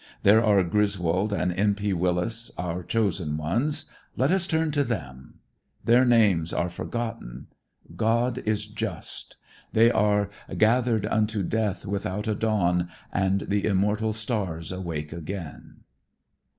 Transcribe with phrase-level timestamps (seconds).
[0.23, 1.75] There are Griswold and N.
[1.75, 1.93] P.
[1.93, 3.85] Willis, our chosen ones,
[4.17, 5.41] let us turn to them.
[5.85, 7.49] Their names are forgotten.
[7.95, 9.37] God is just.
[9.73, 12.89] They are, "Gathered unto death without a dawn.
[13.13, 15.81] And the immortal stars awake again."